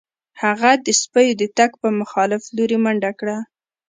هغه 0.41 0.71
د 0.85 0.87
سپیو 1.01 1.37
د 1.41 1.43
تګ 1.57 1.71
په 1.81 1.87
مخالف 1.99 2.43
لوري 2.55 2.77
منډه 2.83 3.11
کړه 3.19 3.37